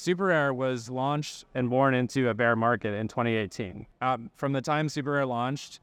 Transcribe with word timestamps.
Super 0.00 0.26
Rare 0.26 0.54
was 0.54 0.88
launched 0.88 1.44
and 1.56 1.68
born 1.68 1.92
into 1.92 2.28
a 2.28 2.34
bear 2.34 2.54
market 2.54 2.94
in 2.94 3.08
2018. 3.08 3.84
Um, 4.00 4.30
from 4.36 4.52
the 4.52 4.62
time 4.62 4.88
Super 4.88 5.10
Rare 5.10 5.26
launched, 5.26 5.80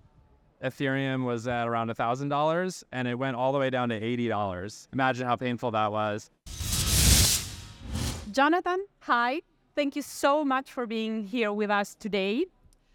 Ethereum 0.63 1.25
was 1.25 1.49
at 1.49 1.67
around 1.67 1.89
$1,000 1.89 2.83
and 2.93 3.09
it 3.09 3.15
went 3.15 3.35
all 3.35 3.51
the 3.51 3.59
way 3.59 3.69
down 3.69 3.89
to 3.89 3.99
$80. 3.99 4.87
Imagine 4.93 5.27
how 5.27 5.35
painful 5.35 5.71
that 5.71 5.91
was. 5.91 6.31
Jonathan, 8.31 8.85
hi. 8.99 9.41
Thank 9.75 9.97
you 9.97 10.01
so 10.01 10.45
much 10.45 10.71
for 10.71 10.87
being 10.87 11.25
here 11.25 11.51
with 11.51 11.69
us 11.69 11.93
today. 11.95 12.45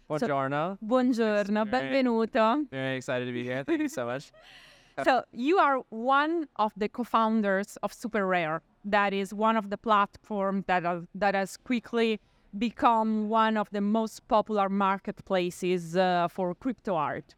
Buongiorno. 0.09 0.79
So, 0.79 0.85
buongiorno, 0.87 1.69
benvenuto. 1.69 2.67
Very 2.71 2.97
excited 2.97 3.25
to 3.25 3.31
be 3.31 3.43
here. 3.43 3.63
Thank 3.63 3.81
you 3.81 3.89
so 3.89 4.07
much. 4.07 4.31
so, 5.03 5.23
you 5.31 5.59
are 5.59 5.83
one 5.89 6.47
of 6.55 6.73
the 6.75 6.89
co 6.89 7.03
founders 7.03 7.77
of 7.83 7.93
Super 7.93 8.25
Rare. 8.25 8.63
That 8.83 9.13
is 9.13 9.33
one 9.33 9.57
of 9.57 9.69
the 9.69 9.77
platforms 9.77 10.65
that, 10.67 10.83
that 11.13 11.35
has 11.35 11.57
quickly 11.57 12.19
become 12.57 13.29
one 13.29 13.57
of 13.57 13.69
the 13.71 13.81
most 13.81 14.27
popular 14.27 14.69
marketplaces 14.69 15.95
uh, 15.95 16.27
for 16.27 16.53
crypto 16.55 16.95
art. 16.95 17.35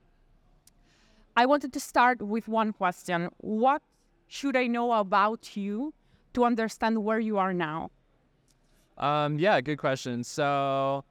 I 1.36 1.46
wanted 1.46 1.74
to 1.74 1.80
start 1.80 2.22
with 2.22 2.48
one 2.48 2.74
question 2.74 3.30
What 3.38 3.82
should 4.28 4.56
I 4.56 4.68
know 4.68 4.94
about 4.94 5.56
you 5.56 5.94
to 6.34 6.46
understand 6.46 7.04
where 7.04 7.20
you 7.20 7.38
are 7.38 7.54
now? 7.54 7.92
Um, 8.98 9.40
yeah, 9.40 9.60
good 9.62 9.78
question. 9.78 10.24
So 10.24 11.04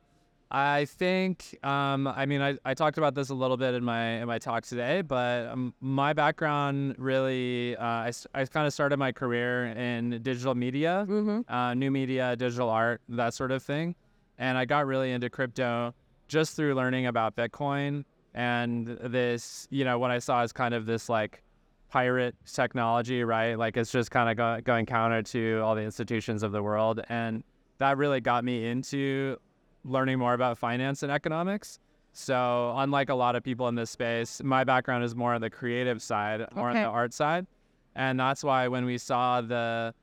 I 0.55 0.85
think, 0.85 1.59
um, 1.65 2.07
I 2.07 2.27
mean, 2.27 2.43
I, 2.43 2.59
I 2.67 2.75
talked 2.75 2.99
about 2.99 3.15
this 3.15 3.31
a 3.31 3.35
little 3.35 3.57
bit 3.57 3.73
in 3.73 3.83
my 3.83 4.21
in 4.21 4.27
my 4.27 4.39
talk 4.39 4.65
today, 4.65 5.01
but 5.01 5.47
um, 5.47 5.73
my 5.81 6.13
background 6.13 6.95
really, 6.99 7.75
uh, 7.77 7.83
I, 7.83 8.13
I 8.35 8.45
kind 8.45 8.67
of 8.67 8.75
started 8.75 8.99
my 8.99 9.13
career 9.13 9.69
in 9.69 10.21
digital 10.23 10.55
media, 10.55 11.07
mm-hmm. 11.09 11.51
uh, 11.51 11.73
new 11.73 11.91
media, 11.91 12.37
digital 12.37 12.69
art, 12.69 13.01
that 13.09 13.33
sort 13.33 13.51
of 13.51 13.63
thing, 13.63 13.95
and 14.37 14.59
I 14.59 14.67
got 14.67 14.87
really 14.87 15.13
into 15.13 15.31
crypto 15.31 15.95
just 16.29 16.55
through 16.55 16.75
learning 16.75 17.07
about 17.07 17.35
Bitcoin 17.35 18.05
and 18.35 18.99
this, 19.05 19.67
you 19.71 19.87
know, 19.87 19.99
what 19.99 20.11
I 20.11 20.19
saw 20.19 20.43
is 20.43 20.53
kind 20.53 20.75
of 20.75 20.85
this 20.85 21.09
like 21.09 21.43
pirate 21.89 22.35
technology, 22.45 23.25
right? 23.25 23.55
Like 23.55 23.79
it's 23.79 23.91
just 23.91 24.11
kind 24.11 24.29
of 24.29 24.37
go- 24.37 24.61
going 24.63 24.85
counter 24.85 25.23
to 25.23 25.61
all 25.61 25.75
the 25.75 25.83
institutions 25.83 26.43
of 26.43 26.53
the 26.53 26.63
world 26.63 27.01
and 27.09 27.43
that 27.79 27.97
really 27.97 28.21
got 28.21 28.45
me 28.45 28.67
into 28.67 29.39
learning 29.85 30.19
more 30.19 30.35
about 30.35 30.59
finance 30.59 31.03
and 31.03 31.13
economics. 31.13 31.79
So, 32.13 32.75
unlike 32.77 33.09
a 33.09 33.15
lot 33.15 33.37
of 33.37 33.43
people 33.43 33.69
in 33.69 33.75
this 33.75 33.91
space, 33.91 34.43
my 34.43 34.65
background 34.65 35.03
is 35.03 35.15
more 35.15 35.33
on 35.33 35.41
the 35.41 35.49
creative 35.49 36.03
side, 36.03 36.47
more 36.55 36.69
okay. 36.71 36.79
on 36.79 36.85
the 36.85 36.91
art 36.91 37.15
side. 37.15 37.47
And 37.95 38.21
that's 38.21 38.45
why 38.45 38.69
when 38.69 38.85
we 38.85 38.99
saw 38.99 39.41
the 39.41 39.95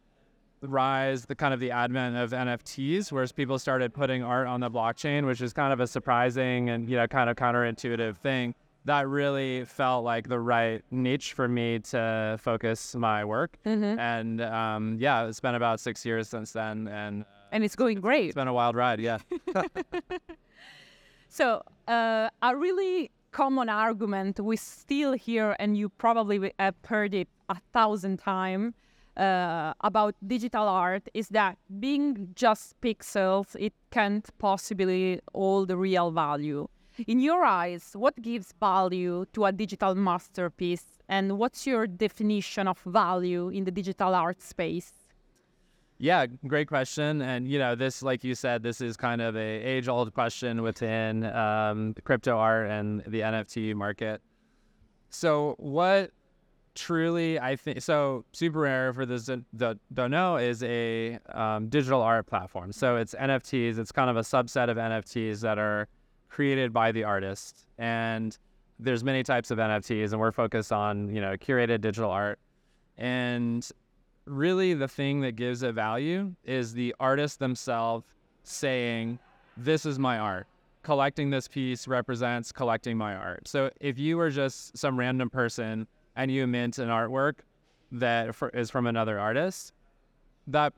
rise, 0.61 1.25
the 1.25 1.35
kind 1.35 1.53
of 1.53 1.59
the 1.59 1.71
advent 1.71 2.17
of 2.17 2.31
NFTs, 2.31 3.11
where 3.11 3.25
people 3.27 3.59
started 3.59 3.93
putting 3.93 4.23
art 4.23 4.47
on 4.47 4.59
the 4.59 4.69
blockchain, 4.69 5.25
which 5.25 5.41
is 5.41 5.53
kind 5.53 5.71
of 5.71 5.79
a 5.79 5.87
surprising 5.87 6.69
and, 6.69 6.89
you 6.89 6.97
know, 6.97 7.07
kind 7.07 7.29
of 7.29 7.35
counterintuitive 7.35 8.17
thing, 8.17 8.55
that 8.85 9.07
really 9.07 9.65
felt 9.65 10.03
like 10.03 10.27
the 10.27 10.39
right 10.39 10.83
niche 10.91 11.33
for 11.33 11.47
me 11.47 11.79
to 11.79 12.37
focus 12.41 12.95
my 12.95 13.23
work. 13.23 13.57
Mm-hmm. 13.65 13.99
And 13.99 14.41
um, 14.41 14.97
yeah, 14.99 15.25
it's 15.25 15.39
been 15.39 15.55
about 15.55 15.79
six 15.79 16.05
years 16.05 16.27
since 16.27 16.51
then. 16.51 16.87
And 16.87 17.25
and 17.51 17.63
it's 17.63 17.75
going 17.75 18.01
great. 18.01 18.27
It's 18.27 18.35
been 18.35 18.47
a 18.47 18.53
wild 18.53 18.75
ride, 18.75 18.99
yeah. 18.99 19.19
so, 21.29 21.61
uh, 21.87 22.29
a 22.41 22.55
really 22.55 23.11
common 23.31 23.69
argument 23.69 24.39
we 24.39 24.55
still 24.57 25.13
hear, 25.13 25.55
and 25.59 25.77
you 25.77 25.89
probably 25.89 26.51
have 26.59 26.75
heard 26.85 27.13
it 27.13 27.27
a 27.49 27.57
thousand 27.73 28.17
times 28.17 28.73
uh, 29.17 29.73
about 29.81 30.15
digital 30.25 30.67
art, 30.67 31.07
is 31.13 31.29
that 31.29 31.57
being 31.79 32.29
just 32.35 32.79
pixels, 32.81 33.55
it 33.59 33.73
can't 33.91 34.27
possibly 34.37 35.19
hold 35.33 35.67
the 35.67 35.77
real 35.77 36.11
value. 36.11 36.67
In 37.07 37.19
your 37.19 37.43
eyes, 37.45 37.91
what 37.93 38.21
gives 38.21 38.53
value 38.59 39.25
to 39.33 39.45
a 39.45 39.51
digital 39.51 39.95
masterpiece, 39.95 40.99
and 41.07 41.37
what's 41.37 41.65
your 41.65 41.87
definition 41.87 42.67
of 42.67 42.79
value 42.79 43.49
in 43.49 43.63
the 43.63 43.71
digital 43.71 44.13
art 44.15 44.41
space? 44.41 44.98
Yeah, 45.99 46.25
great 46.47 46.69
question. 46.69 47.21
And 47.21 47.47
you 47.47 47.59
know, 47.59 47.75
this, 47.75 48.01
like 48.01 48.23
you 48.23 48.33
said, 48.33 48.63
this 48.63 48.79
is 48.79 48.95
kind 48.95 49.21
of 49.21 49.35
a 49.35 49.39
age-old 49.39 50.13
question 50.13 50.61
within 50.61 51.25
um, 51.25 51.93
crypto 52.05 52.37
art 52.37 52.69
and 52.69 53.03
the 53.05 53.19
NFT 53.19 53.75
market. 53.75 54.21
So, 55.09 55.55
what 55.57 56.11
truly 56.79 57.37
I 57.37 57.57
think 57.57 57.81
so 57.81 58.23
Super 58.31 58.59
Rare 58.59 58.93
for 58.93 59.05
those 59.05 59.25
that 59.25 59.77
don't 59.93 60.11
know 60.11 60.37
is 60.37 60.63
a 60.63 61.19
um, 61.33 61.67
digital 61.67 62.01
art 62.01 62.25
platform. 62.27 62.71
So 62.71 62.95
it's 62.95 63.13
NFTs. 63.15 63.77
It's 63.77 63.91
kind 63.91 64.09
of 64.09 64.15
a 64.15 64.21
subset 64.21 64.69
of 64.69 64.77
NFTs 64.77 65.41
that 65.41 65.57
are 65.59 65.89
created 66.29 66.71
by 66.71 66.93
the 66.93 67.03
artist, 67.03 67.65
and 67.77 68.37
there's 68.79 69.03
many 69.03 69.23
types 69.23 69.51
of 69.51 69.57
NFTs, 69.57 70.11
and 70.11 70.21
we're 70.21 70.31
focused 70.31 70.71
on 70.71 71.13
you 71.13 71.19
know 71.19 71.35
curated 71.35 71.81
digital 71.81 72.09
art. 72.09 72.39
And 72.97 73.69
really 74.29 74.73
the 74.73 74.87
thing 74.87 75.21
that 75.21 75.35
gives 75.35 75.63
it 75.63 75.73
value 75.73 76.33
is 76.45 76.73
the 76.73 76.95
artist 76.99 77.39
themselves 77.39 78.05
saying, 78.43 79.19
This 79.57 79.85
is 79.85 79.99
my 79.99 80.17
art. 80.17 80.47
Collecting 80.83 81.29
this 81.29 81.47
piece 81.47 81.87
represents 81.87 82.51
collecting 82.51 82.97
my 82.97 83.15
art. 83.15 83.47
So 83.47 83.69
if 83.81 83.99
you 83.99 84.17
were 84.17 84.29
just 84.29 84.77
some 84.77 84.97
random 84.97 85.29
person 85.29 85.87
and 86.15 86.31
you 86.31 86.47
mint 86.47 86.77
an 86.77 86.89
artwork 86.89 87.39
that 87.91 88.35
is 88.53 88.69
from 88.69 88.87
another 88.87 89.19
artist, 89.19 89.73
that 90.47 90.73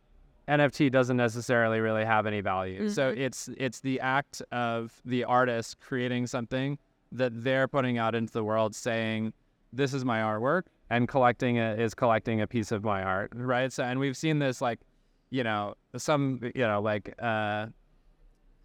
NFT 0.48 0.92
doesn't 0.92 1.18
necessarily 1.18 1.80
really 1.80 2.04
have 2.04 2.26
any 2.26 2.42
value. 2.42 2.84
Mm-hmm. 2.84 2.94
So 2.94 3.10
it's 3.10 3.50
it's 3.58 3.80
the 3.82 4.00
act 4.00 4.42
of 4.52 4.94
the 5.06 5.24
artist 5.24 5.80
creating 5.80 6.28
something 6.28 6.78
that 7.12 7.44
they're 7.44 7.68
putting 7.68 7.98
out 7.98 8.16
into 8.16 8.34
the 8.34 8.44
world 8.44 8.76
saying, 8.76 9.34
This 9.72 9.94
is 9.94 10.04
my 10.04 10.20
artwork 10.20 10.64
and 10.92 11.08
collecting 11.08 11.58
a, 11.58 11.74
is 11.74 11.96
collecting 11.96 12.42
a 12.42 12.48
piece 12.48 12.72
of 12.72 12.84
my 12.84 13.02
art, 13.02 13.32
right? 13.34 13.72
So, 13.72 13.84
and 13.84 14.00
we've 14.00 14.18
seen 14.18 14.40
this 14.40 14.62
like, 14.62 14.80
you 15.30 15.44
know, 15.44 15.76
some, 15.96 16.40
you 16.54 16.68
know, 16.68 16.82
like 16.82 17.16
uh, 17.20 17.68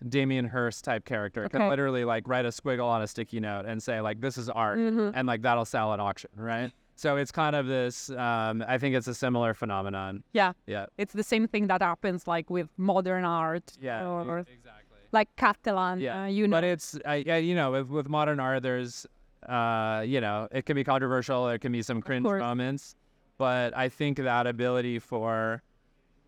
Damien 0.09 0.45
Hirst 0.45 0.85
type 0.85 1.05
character 1.05 1.45
okay. 1.45 1.57
can 1.57 1.69
literally 1.69 2.05
like 2.05 2.27
write 2.27 2.45
a 2.45 2.49
squiggle 2.49 2.85
on 2.85 3.01
a 3.01 3.07
sticky 3.07 3.39
note 3.41 3.65
and 3.65 3.81
say 3.81 4.01
like, 4.01 4.21
this 4.21 4.37
is 4.37 4.51
art, 4.51 4.79
mm-hmm. 4.79 5.11
and 5.15 5.29
like 5.29 5.43
that'll 5.43 5.65
sell 5.65 5.95
at 5.95 6.01
auction, 6.01 6.31
right? 6.37 6.73
So 6.97 7.17
it's 7.17 7.31
kind 7.31 7.55
of 7.55 7.67
this. 7.67 8.11
Um, 8.11 8.65
I 8.67 8.79
think 8.79 8.97
it's 8.97 9.07
a 9.07 9.15
similar 9.15 9.55
phenomenon. 9.55 10.25
Yeah. 10.33 10.55
Yeah. 10.67 10.87
It's 10.99 11.13
the 11.13 11.23
same 11.23 11.47
thing 11.47 11.69
that 11.69 11.83
happens 11.83 12.27
like 12.27 12.51
with 12.51 12.69
modern 12.79 13.25
art. 13.25 13.73
Yeah. 13.81 14.07
Or, 14.07 14.39
exactly. 14.39 14.99
Like 15.13 15.29
Cattelan. 15.37 16.01
Yeah. 16.01 16.23
Uh, 16.23 16.27
you 16.27 16.49
know. 16.49 16.57
But 16.57 16.65
it's, 16.65 16.99
I, 17.05 17.17
yeah, 17.17 17.37
you 17.37 17.55
know, 17.55 17.71
with, 17.71 17.91
with 17.91 18.09
modern 18.09 18.41
art, 18.41 18.63
there's 18.63 19.07
uh, 19.49 20.03
you 20.07 20.21
know, 20.21 20.49
it 20.51 20.67
can 20.67 20.75
be 20.75 20.85
controversial. 20.85 21.47
There 21.47 21.59
can 21.59 21.73
be 21.73 21.83
some 21.83 22.03
cringe 22.03 22.25
moments, 22.25 22.97
but 23.39 23.77
I 23.77 23.89
think 23.89 24.19
that 24.19 24.47
ability 24.47 24.99
for 24.99 25.63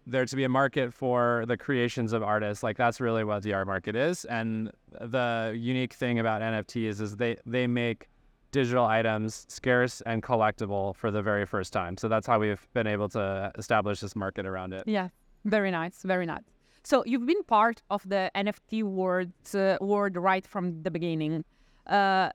there 0.06 0.24
to 0.24 0.36
be 0.36 0.44
a 0.44 0.48
market 0.48 0.92
for 0.92 1.44
the 1.46 1.56
creations 1.56 2.12
of 2.14 2.22
artists, 2.22 2.62
like 2.62 2.78
that's 2.78 2.98
really 3.00 3.24
what 3.24 3.42
the 3.42 3.52
art 3.52 3.66
market 3.66 3.94
is. 3.94 4.24
And 4.24 4.72
the 5.00 5.54
unique 5.56 5.92
thing 5.92 6.18
about 6.18 6.40
NFTs 6.40 7.00
is 7.00 7.16
they 7.16 7.36
they 7.44 7.66
make 7.66 8.08
digital 8.50 8.86
items 8.86 9.44
scarce 9.48 10.00
and 10.06 10.22
collectible 10.22 10.96
for 10.96 11.10
the 11.10 11.20
very 11.20 11.44
first 11.44 11.72
time. 11.72 11.98
So 11.98 12.08
that's 12.08 12.26
how 12.26 12.38
we've 12.38 12.66
been 12.72 12.86
able 12.86 13.10
to 13.10 13.52
establish 13.58 14.00
this 14.00 14.16
market 14.16 14.46
around 14.46 14.72
it. 14.72 14.84
Yeah, 14.86 15.08
very 15.44 15.70
nice, 15.70 16.02
very 16.02 16.24
nice. 16.24 16.44
So 16.82 17.02
you've 17.04 17.26
been 17.26 17.42
part 17.44 17.82
of 17.90 18.08
the 18.08 18.30
NFT 18.34 18.82
world 18.82 19.32
uh, 19.54 19.76
world 19.80 20.16
right 20.16 20.46
from 20.46 20.82
the 20.82 20.90
beginning. 20.90 21.44
Uh, 21.86 22.30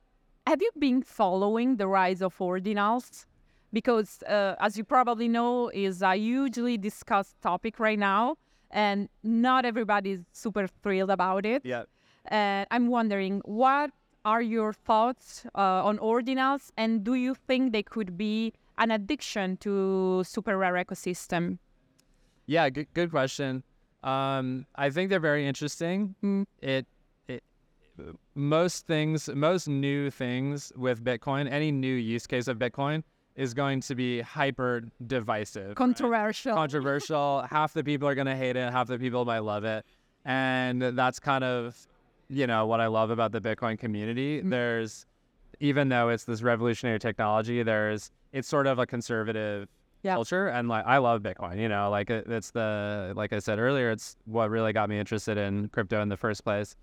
have 0.47 0.61
you 0.61 0.69
been 0.77 1.01
following 1.01 1.77
the 1.77 1.87
rise 1.87 2.21
of 2.21 2.37
ordinals? 2.37 3.25
Because, 3.71 4.21
uh, 4.23 4.55
as 4.59 4.77
you 4.77 4.83
probably 4.83 5.27
know, 5.27 5.69
is 5.69 6.01
a 6.01 6.15
hugely 6.15 6.77
discussed 6.77 7.41
topic 7.41 7.79
right 7.79 7.97
now, 7.97 8.35
and 8.69 9.09
not 9.23 9.65
everybody's 9.65 10.19
super 10.31 10.67
thrilled 10.67 11.09
about 11.09 11.45
it. 11.45 11.63
Yeah. 11.65 11.83
And 12.25 12.67
I'm 12.69 12.87
wondering, 12.87 13.41
what 13.45 13.91
are 14.25 14.41
your 14.41 14.73
thoughts 14.73 15.45
uh, 15.55 15.83
on 15.83 15.97
ordinals, 15.97 16.69
and 16.77 17.03
do 17.03 17.15
you 17.15 17.33
think 17.33 17.73
they 17.73 17.83
could 17.83 18.15
be 18.15 18.53
an 18.77 18.91
addiction 18.91 19.57
to 19.57 20.23
super 20.23 20.57
rare 20.57 20.73
ecosystem? 20.73 21.57
Yeah, 22.45 22.69
good, 22.69 22.87
good 22.93 23.09
question. 23.09 23.63
Um, 24.03 24.67
I 24.75 24.89
think 24.89 25.09
they're 25.09 25.19
very 25.19 25.47
interesting. 25.47 26.15
Mm. 26.23 26.45
It 26.61 26.85
most 28.35 28.87
things, 28.87 29.29
most 29.33 29.67
new 29.67 30.09
things 30.09 30.71
with 30.75 31.03
Bitcoin, 31.03 31.51
any 31.51 31.71
new 31.71 31.93
use 31.93 32.27
case 32.27 32.47
of 32.47 32.57
Bitcoin 32.57 33.03
is 33.35 33.53
going 33.53 33.81
to 33.81 33.95
be 33.95 34.21
hyper 34.21 34.83
divisive, 35.07 35.75
controversial. 35.75 36.51
Right? 36.51 36.57
Controversial. 36.57 37.45
half 37.49 37.73
the 37.73 37.83
people 37.83 38.07
are 38.07 38.15
going 38.15 38.27
to 38.27 38.35
hate 38.35 38.55
it, 38.55 38.71
half 38.71 38.87
the 38.87 38.99
people 38.99 39.25
might 39.25 39.39
love 39.39 39.63
it. 39.63 39.85
And 40.25 40.81
that's 40.81 41.19
kind 41.19 41.43
of, 41.43 41.87
you 42.29 42.47
know, 42.47 42.65
what 42.65 42.79
I 42.79 42.87
love 42.87 43.09
about 43.09 43.31
the 43.31 43.41
Bitcoin 43.41 43.77
community. 43.77 44.39
Mm-hmm. 44.39 44.49
There's, 44.49 45.05
even 45.59 45.89
though 45.89 46.09
it's 46.09 46.25
this 46.25 46.41
revolutionary 46.41 46.99
technology, 46.99 47.63
there's, 47.63 48.11
it's 48.31 48.47
sort 48.47 48.67
of 48.67 48.79
a 48.79 48.85
conservative 48.85 49.67
Yeah. 50.03 50.15
culture, 50.15 50.47
and 50.47 50.67
like 50.67 50.85
I 50.85 50.97
love 50.97 51.21
Bitcoin. 51.21 51.59
You 51.59 51.69
know, 51.69 51.89
like 51.89 52.09
it, 52.09 52.25
it's 52.27 52.51
the 52.51 53.13
like 53.15 53.33
I 53.33 53.39
said 53.39 53.59
earlier, 53.59 53.91
it's 53.91 54.15
what 54.25 54.49
really 54.49 54.73
got 54.73 54.89
me 54.89 54.97
interested 54.99 55.37
in 55.37 55.69
crypto 55.69 56.01
in 56.01 56.09
the 56.09 56.17
first 56.17 56.43
place. 56.43 56.75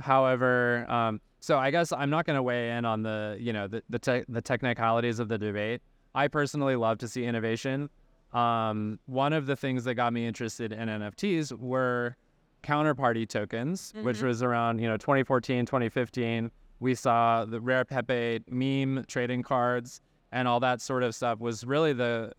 However, 0.00 0.90
um, 0.90 1.20
so 1.40 1.58
I 1.58 1.70
guess 1.70 1.92
I'm 1.92 2.10
not 2.10 2.24
going 2.26 2.36
to 2.36 2.42
weigh 2.42 2.70
in 2.76 2.84
on 2.84 3.02
the 3.02 3.36
you 3.40 3.52
know 3.52 3.66
the 3.68 3.82
the, 3.90 3.98
te- 3.98 4.24
the 4.28 4.40
technicalities 4.42 5.18
of 5.18 5.28
the 5.28 5.38
debate. 5.38 5.80
I 6.14 6.28
personally 6.28 6.76
love 6.76 6.98
to 6.98 7.08
see 7.08 7.24
innovation. 7.24 7.88
Um, 8.32 8.98
one 9.06 9.32
of 9.32 9.46
the 9.46 9.56
things 9.56 9.84
that 9.84 9.94
got 9.94 10.12
me 10.12 10.26
interested 10.26 10.72
in 10.72 10.88
NFTs 10.88 11.52
were 11.58 12.16
counterparty 12.62 13.28
tokens, 13.28 13.92
which 14.02 14.18
Mhm. 14.18 14.22
was 14.28 14.42
around 14.42 14.78
you 14.80 14.88
know 14.88 14.96
2014, 14.96 15.66
2015. 15.66 16.50
We 16.80 16.94
saw 16.94 17.44
the 17.44 17.60
rare 17.60 17.84
Pepe 17.84 18.40
meme 18.48 19.04
trading 19.06 19.42
cards 19.42 20.00
and 20.32 20.48
all 20.48 20.60
that 20.60 20.80
sort 20.80 21.02
of 21.02 21.14
stuff 21.14 21.38
was 21.40 21.64
really 21.64 21.92
the 21.92 22.32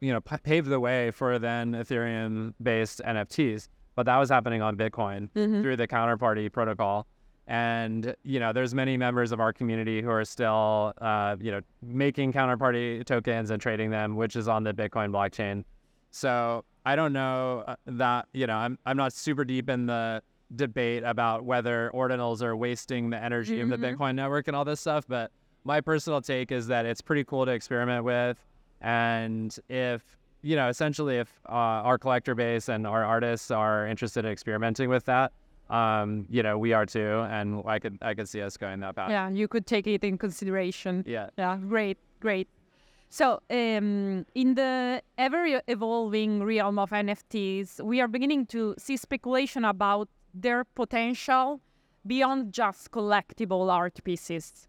you 0.00 0.12
know 0.12 0.20
p- 0.20 0.36
paved 0.42 0.68
the 0.68 0.80
way 0.80 1.10
for 1.10 1.38
then 1.38 1.72
Ethereum 1.72 2.54
based 2.62 3.00
NFTs. 3.04 3.68
But 4.00 4.06
that 4.06 4.16
was 4.16 4.30
happening 4.30 4.62
on 4.62 4.78
Bitcoin 4.78 5.28
Mhm. 5.36 5.60
through 5.60 5.76
the 5.76 5.86
counterparty 5.86 6.50
protocol. 6.50 7.06
And 7.46 8.14
you 8.22 8.40
know, 8.40 8.50
there's 8.54 8.74
many 8.74 8.96
members 8.96 9.30
of 9.30 9.40
our 9.40 9.52
community 9.52 10.00
who 10.00 10.08
are 10.08 10.24
still, 10.24 10.94
uh, 11.02 11.36
you 11.38 11.50
know, 11.50 11.60
making 11.82 12.32
counterparty 12.32 13.04
tokens 13.04 13.50
and 13.50 13.60
trading 13.60 13.90
them, 13.90 14.16
which 14.16 14.36
is 14.36 14.48
on 14.48 14.64
the 14.64 14.72
Bitcoin 14.72 15.10
blockchain. 15.10 15.64
So 16.12 16.64
I 16.86 16.96
don't 16.96 17.12
know 17.12 17.62
uh, 17.68 17.76
that 17.84 18.26
you 18.32 18.46
know, 18.46 18.56
I'm 18.56 18.78
I'm 18.86 18.96
not 18.96 19.12
super 19.12 19.44
deep 19.44 19.68
in 19.68 19.84
the 19.84 20.22
debate 20.56 21.02
about 21.04 21.44
whether 21.44 21.90
ordinals 21.92 22.40
are 22.40 22.56
wasting 22.56 23.10
the 23.10 23.22
energy 23.22 23.60
of 23.60 23.68
the 23.68 23.76
Mhm. 23.76 23.98
Bitcoin 23.98 24.14
network 24.14 24.48
and 24.48 24.56
all 24.56 24.64
this 24.64 24.80
stuff, 24.80 25.04
but 25.06 25.30
my 25.64 25.82
personal 25.82 26.22
take 26.22 26.50
is 26.50 26.68
that 26.68 26.86
it's 26.86 27.02
pretty 27.02 27.24
cool 27.24 27.44
to 27.44 27.52
experiment 27.52 28.04
with, 28.04 28.38
and 28.80 29.54
if 29.68 30.16
you 30.42 30.56
know, 30.56 30.68
essentially, 30.68 31.18
if 31.18 31.40
uh, 31.48 31.52
our 31.52 31.98
collector 31.98 32.34
base 32.34 32.68
and 32.68 32.86
our 32.86 33.04
artists 33.04 33.50
are 33.50 33.86
interested 33.86 34.24
in 34.24 34.32
experimenting 34.32 34.88
with 34.88 35.04
that, 35.04 35.32
um, 35.68 36.26
you 36.28 36.42
know, 36.42 36.58
we 36.58 36.72
are 36.72 36.86
too, 36.86 37.26
and 37.30 37.62
I 37.66 37.78
could 37.78 37.98
I 38.02 38.14
could 38.14 38.28
see 38.28 38.42
us 38.42 38.56
going 38.56 38.80
that 38.80 38.96
path. 38.96 39.10
Yeah, 39.10 39.28
you 39.28 39.46
could 39.48 39.66
take 39.66 39.86
it 39.86 40.02
in 40.02 40.18
consideration. 40.18 41.04
Yeah. 41.06 41.30
Yeah, 41.38 41.56
great, 41.56 41.98
great. 42.20 42.48
So, 43.08 43.40
um, 43.50 44.24
in 44.34 44.54
the 44.54 45.02
ever 45.18 45.60
evolving 45.66 46.42
realm 46.44 46.78
of 46.78 46.90
NFTs, 46.90 47.80
we 47.82 48.00
are 48.00 48.08
beginning 48.08 48.46
to 48.46 48.74
see 48.78 48.96
speculation 48.96 49.64
about 49.64 50.08
their 50.32 50.64
potential 50.64 51.60
beyond 52.06 52.52
just 52.52 52.90
collectible 52.92 53.70
art 53.70 53.98
pieces. 54.04 54.68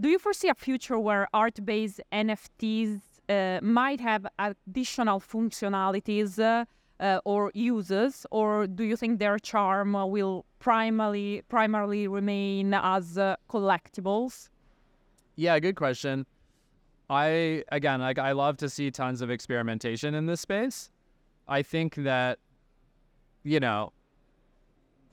Do 0.00 0.08
you 0.08 0.18
foresee 0.18 0.48
a 0.48 0.54
future 0.54 0.98
where 0.98 1.26
art 1.34 1.64
based 1.64 2.00
NFTs 2.12 3.00
might 3.62 4.00
have 4.00 4.26
additional 4.38 5.20
functionalities 5.20 6.38
uh, 6.38 6.64
uh, 7.00 7.20
or 7.24 7.50
uses, 7.54 8.26
or 8.30 8.66
do 8.66 8.84
you 8.84 8.96
think 8.96 9.18
their 9.18 9.38
charm 9.38 9.96
uh, 9.96 10.04
will 10.04 10.44
primarily 10.58 11.42
primarily 11.48 12.06
remain 12.06 12.74
as 12.74 13.16
uh, 13.16 13.36
collectibles? 13.48 14.50
Yeah, 15.36 15.58
good 15.58 15.76
question. 15.76 16.26
I 17.08 17.64
again, 17.72 18.00
like 18.00 18.18
I 18.18 18.32
love 18.32 18.56
to 18.58 18.68
see 18.68 18.90
tons 18.90 19.22
of 19.22 19.30
experimentation 19.30 20.14
in 20.14 20.26
this 20.26 20.40
space. 20.40 20.90
I 21.48 21.62
think 21.62 21.94
that 21.96 22.38
you 23.42 23.60
know, 23.60 23.92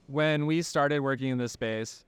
when 0.08 0.46
we 0.46 0.62
started 0.62 1.00
working 1.00 1.30
in 1.30 1.38
this 1.38 1.54
space, 1.54 2.04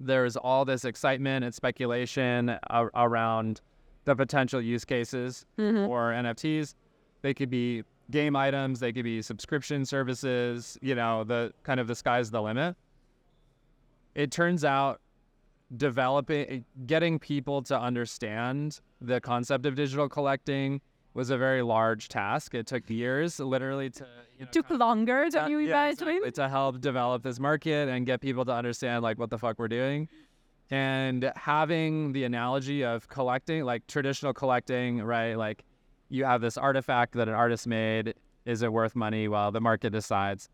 there 0.00 0.24
was 0.24 0.36
all 0.36 0.64
this 0.64 0.84
excitement 0.84 1.44
and 1.44 1.54
speculation 1.54 2.58
around 2.94 3.60
the 4.08 4.16
potential 4.16 4.58
use 4.60 4.86
cases 4.86 5.44
Mhm. 5.58 5.86
for 5.86 6.12
NFTs. 6.14 6.74
They 7.20 7.34
could 7.34 7.50
be 7.50 7.84
game 8.10 8.34
items, 8.36 8.80
they 8.80 8.90
could 8.90 9.04
be 9.04 9.20
subscription 9.20 9.84
services, 9.84 10.78
you 10.80 10.94
know, 10.94 11.24
the 11.24 11.52
kind 11.62 11.78
of 11.78 11.86
the 11.88 11.94
sky's 11.94 12.30
the 12.30 12.40
limit. 12.40 12.74
It 14.14 14.30
turns 14.30 14.64
out 14.64 15.00
developing 15.76 16.64
getting 16.86 17.18
people 17.18 17.60
to 17.64 17.78
understand 17.78 18.80
the 19.02 19.20
concept 19.20 19.66
of 19.66 19.74
digital 19.74 20.08
collecting 20.08 20.80
was 21.12 21.28
a 21.28 21.36
very 21.36 21.60
large 21.60 22.08
task. 22.08 22.54
It 22.54 22.66
took 22.66 22.88
years 22.88 23.38
literally 23.38 23.90
to 23.90 24.06
you 24.38 24.44
know, 24.46 24.50
Took 24.50 24.70
longer 24.70 25.28
than 25.30 25.44
uh, 25.44 25.48
you 25.48 25.58
yeah, 25.58 25.66
imagine. 25.88 26.08
exactly, 26.08 26.30
to 26.32 26.48
help 26.48 26.80
develop 26.80 27.22
this 27.22 27.38
market 27.38 27.88
and 27.90 28.06
get 28.06 28.20
people 28.22 28.44
to 28.46 28.52
understand 28.52 29.02
like 29.02 29.18
what 29.18 29.28
the 29.28 29.36
fuck 29.38 29.58
we're 29.58 29.68
doing. 29.68 30.08
And 30.70 31.32
having 31.36 32.12
the 32.12 32.24
analogy 32.24 32.84
of 32.84 33.08
collecting, 33.08 33.64
like 33.64 33.86
traditional 33.86 34.34
collecting, 34.34 35.02
right? 35.02 35.34
Like 35.34 35.64
you 36.10 36.24
have 36.24 36.40
this 36.40 36.58
artifact 36.58 37.14
that 37.14 37.28
an 37.28 37.34
artist 37.34 37.66
made. 37.66 38.14
Is 38.44 38.62
it 38.62 38.72
worth 38.72 38.94
money? 38.94 39.28
Well, 39.28 39.50
the 39.50 39.60
market 39.60 39.90
decides. 39.90 40.48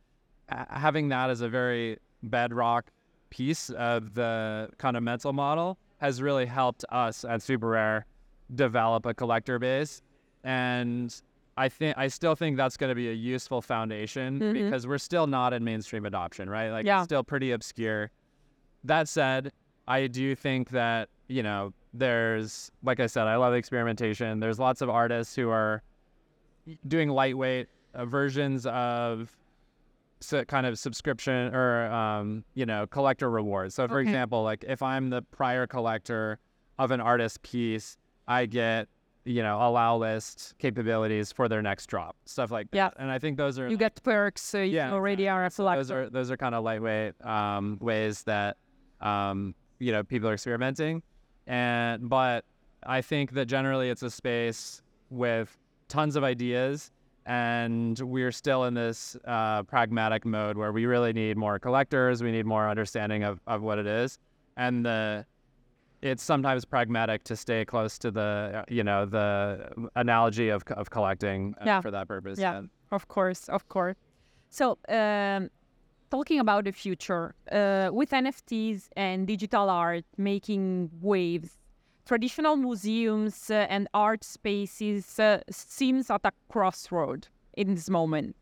A- 0.50 0.66
having 0.78 1.08
that 1.08 1.31
as 1.31 1.40
a 1.40 1.49
very 1.49 1.99
bedrock 2.22 2.90
piece 3.31 3.70
of 3.70 4.14
the 4.14 4.69
kind 4.78 4.96
of 4.96 5.02
mental 5.02 5.32
model 5.32 5.78
has 5.99 6.22
really 6.22 6.46
helped 6.46 6.84
us 6.90 7.25
at 7.25 7.43
Super 7.43 7.69
Rare 7.70 8.06
develop 8.55 9.06
a 9.06 9.14
collector 9.14 9.58
base. 9.58 10.00
And 10.44 11.14
I 11.56 11.69
think 11.69 11.96
I 11.96 12.08
still 12.08 12.34
think 12.34 12.56
that's 12.56 12.76
going 12.76 12.90
to 12.90 12.94
be 12.94 13.08
a 13.11 13.12
useful 13.12 13.62
foundation 13.62 14.38
Mhm. 14.38 14.52
because 14.52 14.87
we're 14.87 14.99
still 14.99 15.26
not 15.26 15.52
in 15.52 15.64
mainstream 15.64 16.05
adoption, 16.05 16.49
right? 16.50 16.70
Like 16.70 16.84
Yeah. 16.87 16.99
it's 16.99 17.05
still 17.06 17.25
pretty 17.25 17.52
obscure. 17.52 18.11
That 18.84 19.08
said, 19.08 19.52
I 19.86 20.06
do 20.06 20.34
think 20.34 20.70
that, 20.70 21.08
you 21.28 21.42
know, 21.42 21.72
there's 21.92 22.70
like 22.82 23.00
I 23.00 23.06
said, 23.06 23.26
I 23.26 23.36
love 23.36 23.54
experimentation. 23.54 24.40
There's 24.40 24.58
lots 24.58 24.81
of 24.81 24.88
artists 24.90 25.34
who 25.36 25.50
are 25.50 25.82
doing 26.88 27.08
lightweight 27.10 27.69
uh, 27.94 28.04
versions 28.06 28.66
of 28.66 29.36
kind 30.48 30.64
of 30.66 30.78
subscription 30.78 31.54
or 31.54 31.84
um, 31.92 32.44
you 32.54 32.64
know 32.66 32.86
collector 32.86 33.31
rewards. 33.31 33.75
So 33.75 33.86
for 33.86 33.98
Okay. 34.00 34.08
example, 34.08 34.42
like 34.42 34.64
if 34.66 34.82
I'm 34.82 35.10
the 35.10 35.22
prior 35.22 35.66
collector 35.66 36.38
of 36.78 36.90
an 36.90 37.00
artist 37.00 37.42
piece, 37.42 37.96
I 38.26 38.46
get 38.46 38.88
you 39.26 39.42
know 39.42 39.58
allow 39.60 39.96
list 39.98 40.54
capabilities 40.58 41.30
for 41.30 41.48
their 41.48 41.62
next 41.62 41.87
drop, 41.87 42.16
stuff 42.25 42.50
like 42.50 42.70
that. 42.70 42.76
Yeah. 42.76 42.90
And 42.96 43.10
I 43.10 43.19
think 43.19 43.37
those 43.37 43.58
are 43.58 43.69
You 43.69 43.76
get 43.76 44.02
perks 44.02 44.54
uh, 44.54 44.58
if 44.58 44.72
Yeah, 44.72 44.92
already 44.92 45.28
are 45.28 45.44
a 45.44 45.50
those 45.50 45.90
are 45.90 46.08
those 46.10 46.30
are 46.30 46.37
kind 46.37 46.54
of 46.54 46.64
lightweight 46.64 47.22
um, 47.25 47.78
ways 47.80 48.22
that 48.25 48.56
um, 49.00 49.54
you 49.79 49.93
know 49.93 50.03
people 50.03 50.29
are 50.29 50.35
experimenting, 50.35 51.03
and 51.47 52.09
but 52.09 52.44
I 52.87 53.00
think 53.03 53.32
that 53.32 53.47
generally 53.47 53.91
it's 53.91 54.03
a 54.03 54.11
space 54.11 54.82
with 55.11 55.56
tons 55.88 56.17
of 56.17 56.25
ideas, 56.25 56.91
and 57.26 57.99
we're 58.00 58.32
still 58.32 58.65
in 58.65 58.75
this 58.75 59.17
uh, 59.25 59.62
pragmatic 59.65 60.25
mode 60.25 60.56
where 60.56 60.73
we 60.73 60.87
really 60.87 61.12
need 61.12 61.37
more 61.37 61.59
collectors, 61.59 62.23
we 62.23 62.31
need 62.33 62.47
more 62.47 62.69
understanding 62.69 63.23
of, 63.25 63.40
of 63.47 63.62
what 63.62 63.78
it 63.78 63.87
is, 63.87 64.19
and 64.57 64.85
the 64.85 65.25
it's 66.02 66.23
sometimes 66.23 66.66
pragmatic 66.66 67.25
to 67.25 67.35
stay 67.35 67.64
close 67.64 67.99
to 67.99 68.11
the 68.11 68.64
you 68.69 68.85
know 68.85 69.07
the 69.07 69.71
analogy 69.97 70.49
of 70.50 70.62
of 70.76 70.90
collecting 70.90 71.54
uh, 71.61 71.64
Yeah. 71.66 71.81
for 71.81 71.90
that 71.90 72.09
purpose. 72.09 72.38
Yeah. 72.38 72.59
And- 72.59 72.71
Of 72.93 73.09
course, 73.09 73.49
of 73.49 73.66
course. 73.69 73.97
So, 74.50 74.78
um, 74.88 75.50
talking 76.14 76.38
about 76.38 76.62
the 76.64 76.71
future, 76.71 77.35
uh, 77.50 77.90
with 77.92 78.11
NFTs 78.11 78.83
and 78.97 79.26
digital 79.26 79.68
art 79.68 80.04
making 80.16 80.88
waves, 81.02 81.59
traditional 82.06 82.54
museums 82.54 83.50
uh, 83.50 83.66
and 83.68 83.88
art 83.92 84.23
spaces 84.23 85.18
uh, 85.18 85.40
seems 85.50 86.11
at 86.11 86.21
a 86.23 86.30
crossroad 86.49 87.26
in 87.54 87.75
this 87.75 87.90
moment. 87.90 88.37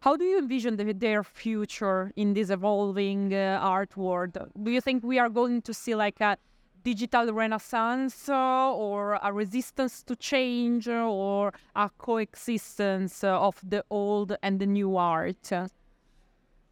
How 0.00 0.16
do 0.16 0.24
you 0.24 0.38
envision 0.38 0.76
the, 0.76 0.94
their 0.94 1.22
future 1.22 2.10
in 2.16 2.32
this 2.32 2.48
evolving 2.48 3.34
uh, 3.34 3.58
art 3.60 3.98
world? 3.98 4.38
Do 4.64 4.70
you 4.70 4.80
think 4.80 5.04
we 5.04 5.18
are 5.18 5.28
going 5.28 5.60
to 5.68 5.74
see 5.74 5.94
like 5.94 6.22
a 6.22 6.38
digital 6.82 7.34
renaissance 7.34 8.30
uh, 8.30 8.72
or 8.72 9.18
a 9.22 9.30
resistance 9.30 10.02
to 10.04 10.16
change 10.16 10.88
uh, 10.88 11.06
or 11.06 11.52
a 11.76 11.90
coexistence 11.98 13.22
of 13.22 13.60
the 13.62 13.84
old 13.90 14.38
and 14.42 14.58
the 14.58 14.66
new 14.66 14.96
art? 14.96 15.52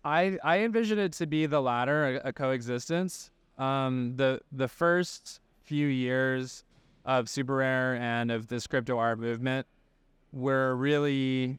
I 0.08 0.38
I 0.42 0.60
envision 0.60 0.98
it 0.98 1.12
to 1.14 1.26
be 1.26 1.46
the 1.46 1.60
latter, 1.60 2.20
a, 2.24 2.28
a 2.28 2.32
coexistence. 2.32 3.30
Um, 3.58 4.14
the 4.16 4.40
the 4.50 4.68
first 4.68 5.40
few 5.64 5.86
years 5.86 6.64
of 7.04 7.28
Super 7.28 7.56
Rare 7.56 7.96
and 7.96 8.30
of 8.30 8.48
this 8.48 8.66
crypto 8.66 8.98
art 8.98 9.18
movement 9.18 9.66
were 10.32 10.74
really 10.76 11.58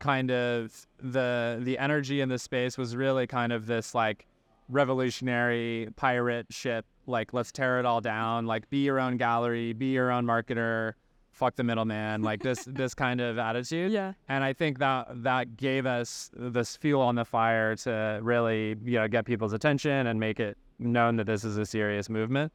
kind 0.00 0.30
of 0.30 0.86
the 1.00 1.60
the 1.62 1.78
energy 1.78 2.20
in 2.20 2.28
the 2.28 2.38
space 2.38 2.76
was 2.76 2.96
really 2.96 3.26
kind 3.26 3.52
of 3.52 3.66
this 3.66 3.94
like 3.94 4.26
revolutionary 4.68 5.88
pirate 5.96 6.46
ship 6.50 6.84
like 7.06 7.32
let's 7.32 7.52
tear 7.52 7.78
it 7.78 7.86
all 7.86 8.00
down 8.00 8.46
like 8.46 8.68
be 8.70 8.78
your 8.78 8.98
own 8.98 9.16
gallery 9.16 9.72
be 9.72 9.86
your 9.86 10.10
own 10.10 10.24
marketer 10.24 10.94
fuck 11.34 11.56
the 11.56 11.64
middleman 11.64 12.22
like 12.22 12.42
this 12.42 12.64
this 12.68 12.94
kind 12.94 13.20
of 13.20 13.38
attitude 13.38 13.90
Yeah. 13.92 14.12
and 14.28 14.44
I 14.44 14.52
think 14.52 14.78
that 14.78 15.08
that 15.24 15.56
gave 15.56 15.84
us 15.84 16.30
this 16.34 16.76
fuel 16.76 17.02
on 17.02 17.16
the 17.16 17.24
fire 17.24 17.74
to 17.76 18.20
really, 18.22 18.76
you 18.84 18.98
know, 18.98 19.08
get 19.08 19.24
people's 19.26 19.52
attention 19.52 20.06
and 20.06 20.18
make 20.20 20.38
it 20.40 20.56
known 20.78 21.16
that 21.16 21.26
this 21.26 21.44
is 21.44 21.56
a 21.58 21.66
serious 21.66 22.08
movement. 22.08 22.52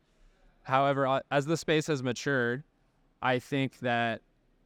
However, 0.64 1.22
as 1.32 1.46
the 1.46 1.58
space 1.58 1.88
has 1.88 2.04
matured, 2.04 2.64
I 3.22 3.40
think 3.40 3.80
that 3.80 4.22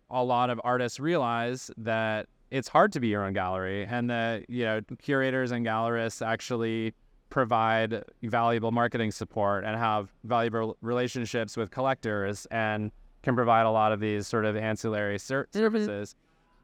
a 0.10 0.24
lot 0.24 0.50
of 0.50 0.60
artists 0.64 1.00
realize 1.00 1.72
that 1.78 2.28
it's 2.52 2.68
hard 2.68 2.92
to 2.94 3.00
be 3.00 3.08
your 3.08 3.24
own 3.24 3.34
gallery 3.34 3.86
and 3.86 4.10
that 4.10 4.48
you 4.50 4.64
know 4.64 4.82
curators 5.02 5.52
and 5.52 5.66
gallerists 5.66 6.24
actually 6.26 6.94
provide 7.30 8.04
valuable 8.22 8.72
marketing 8.72 9.10
support 9.12 9.64
and 9.64 9.76
have 9.76 10.14
valuable 10.24 10.78
relationships 10.82 11.58
with 11.58 11.72
collectors 11.72 12.46
and 12.52 12.92
can 13.24 13.36
provide 13.36 13.66
a 13.66 13.72
lot 13.72 13.92
of 13.92 14.00
these 14.00 14.28
sort 14.28 14.46
of 14.46 14.56
ancillary 14.56 15.18
ser- 15.18 15.48
services. 15.52 16.16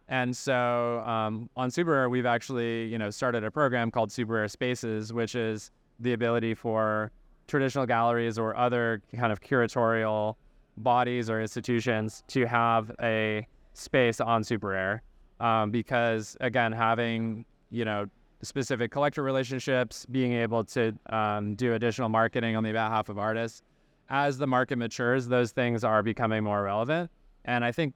And 0.09 0.35
so 0.35 0.99
um, 1.05 1.49
on 1.55 1.71
Super 1.71 1.91
Rare, 1.91 2.09
we've 2.09 2.25
actually 2.25 2.85
you 2.85 2.97
know 2.97 3.09
started 3.09 3.43
a 3.43 3.51
program 3.51 3.89
called 3.91 4.11
Super 4.11 4.33
Rare 4.33 4.47
Spaces, 4.47 5.13
which 5.13 5.35
is 5.35 5.71
the 5.99 6.13
ability 6.13 6.53
for 6.53 7.11
traditional 7.47 7.85
galleries 7.85 8.37
or 8.37 8.55
other 8.55 9.01
kind 9.15 9.31
of 9.31 9.41
curatorial 9.41 10.35
bodies 10.77 11.29
or 11.29 11.41
institutions 11.41 12.23
to 12.27 12.45
have 12.45 12.91
a 13.01 13.45
space 13.73 14.19
on 14.21 14.43
Super 14.43 14.69
Rare. 14.69 15.01
Um, 15.39 15.71
because 15.71 16.35
again, 16.41 16.71
having 16.71 17.45
you 17.71 17.85
know 17.85 18.07
specific 18.41 18.91
collector 18.91 19.21
relationships, 19.23 20.05
being 20.09 20.33
able 20.33 20.63
to 20.63 20.93
um, 21.09 21.55
do 21.55 21.73
additional 21.73 22.09
marketing 22.09 22.55
on 22.55 22.63
the 22.63 22.71
behalf 22.71 23.09
of 23.09 23.17
artists. 23.17 23.61
As 24.09 24.37
the 24.37 24.47
market 24.47 24.77
matures, 24.77 25.27
those 25.27 25.51
things 25.51 25.83
are 25.83 26.01
becoming 26.01 26.43
more 26.43 26.63
relevant. 26.63 27.11
And 27.45 27.63
I 27.63 27.71
think 27.71 27.93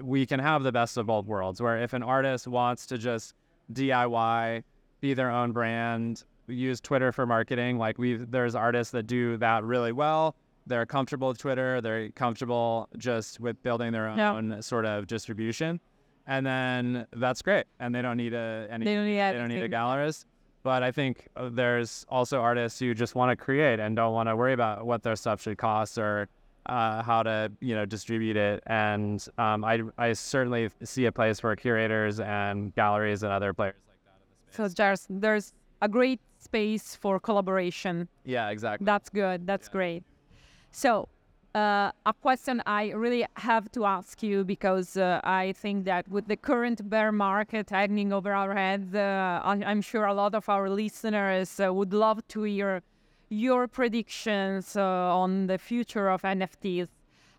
we 0.00 0.24
can 0.24 0.40
have 0.40 0.62
the 0.62 0.72
best 0.72 0.96
of 0.96 1.06
both 1.06 1.26
worlds, 1.26 1.60
where 1.60 1.82
if 1.82 1.92
an 1.92 2.02
artist 2.02 2.46
wants 2.46 2.86
to 2.86 2.98
just 2.98 3.34
DIY, 3.72 4.62
be 5.00 5.14
their 5.14 5.30
own 5.30 5.52
brand, 5.52 6.24
use 6.46 6.80
Twitter 6.80 7.12
for 7.12 7.26
marketing, 7.26 7.78
like 7.78 7.98
we 7.98 8.16
there's 8.16 8.54
artists 8.54 8.92
that 8.92 9.06
do 9.06 9.36
that 9.38 9.64
really 9.64 9.92
well. 9.92 10.34
They're 10.66 10.86
comfortable 10.86 11.28
with 11.28 11.38
Twitter. 11.38 11.80
They're 11.80 12.10
comfortable 12.10 12.88
just 12.96 13.40
with 13.40 13.62
building 13.62 13.92
their 13.92 14.08
own 14.08 14.18
yeah. 14.18 14.60
sort 14.60 14.86
of 14.86 15.06
distribution 15.06 15.80
and 16.30 16.46
then 16.46 17.06
that's 17.12 17.42
great. 17.42 17.64
And 17.80 17.94
they 17.94 18.02
don't 18.02 18.16
need 18.16 18.32
a 18.34 18.68
any, 18.70 18.84
they 18.84 18.94
don't 18.94 19.04
need, 19.04 19.18
they 19.18 19.32
don't 19.32 19.48
need 19.48 19.62
a 19.62 19.68
gallerist. 19.68 20.24
But 20.62 20.82
I 20.82 20.92
think 20.92 21.28
uh, 21.36 21.48
there's 21.50 22.04
also 22.08 22.40
artists 22.40 22.78
who 22.78 22.94
just 22.94 23.14
want 23.14 23.30
to 23.30 23.36
create 23.36 23.80
and 23.80 23.96
don't 23.96 24.12
want 24.12 24.28
to 24.28 24.36
worry 24.36 24.52
about 24.52 24.84
what 24.84 25.02
their 25.02 25.16
stuff 25.16 25.40
should 25.42 25.56
cost 25.56 25.96
or 25.96 26.28
uh, 26.66 27.02
how 27.02 27.22
to 27.22 27.50
you 27.60 27.74
know 27.74 27.86
distribute 27.86 28.36
it. 28.36 28.62
And 28.66 29.26
um, 29.38 29.64
I 29.64 29.82
I 29.98 30.12
certainly 30.12 30.70
see 30.82 31.06
a 31.06 31.12
place 31.12 31.40
for 31.40 31.54
curators 31.56 32.20
and 32.20 32.74
galleries 32.74 33.22
and 33.22 33.32
other 33.32 33.52
players 33.54 33.74
like 33.88 33.96
that 34.04 34.20
in 34.20 34.28
the 34.30 34.68
space. 34.68 34.76
So 34.76 34.82
there's 34.82 35.06
there's 35.08 35.52
a 35.82 35.88
great 35.88 36.20
space 36.38 36.94
for 36.94 37.18
collaboration. 37.18 38.08
Yeah, 38.24 38.50
exactly. 38.50 38.84
That's 38.84 39.08
good. 39.08 39.46
That's 39.46 39.68
yeah. 39.68 39.72
great. 39.72 40.04
So 40.72 41.08
uh, 41.54 41.90
a 42.06 42.12
question 42.12 42.62
I 42.66 42.90
really 42.90 43.26
have 43.34 43.70
to 43.72 43.84
ask 43.84 44.22
you 44.22 44.44
because 44.44 44.96
uh, 44.96 45.20
I 45.24 45.52
think 45.52 45.84
that 45.84 46.08
with 46.08 46.28
the 46.28 46.36
current 46.36 46.88
bear 46.88 47.10
market 47.12 47.70
hanging 47.70 48.12
over 48.12 48.32
our 48.32 48.54
heads, 48.54 48.94
uh, 48.94 49.40
I'm 49.44 49.82
sure 49.82 50.04
a 50.04 50.14
lot 50.14 50.34
of 50.34 50.48
our 50.48 50.70
listeners 50.70 51.58
uh, 51.58 51.72
would 51.72 51.92
love 51.92 52.26
to 52.28 52.42
hear 52.44 52.82
your 53.30 53.66
predictions 53.68 54.76
uh, 54.76 54.82
on 54.82 55.46
the 55.46 55.58
future 55.58 56.08
of 56.08 56.22
NFTs. 56.22 56.88